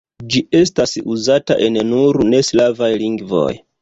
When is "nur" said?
1.93-2.21